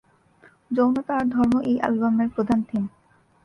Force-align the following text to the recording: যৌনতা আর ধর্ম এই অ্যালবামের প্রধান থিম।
যৌনতা 0.71 1.13
আর 1.17 1.25
ধর্ম 1.25 1.53
এই 1.61 1.77
অ্যালবামের 1.79 2.29
প্রধান 2.35 2.59
থিম। 2.69 2.83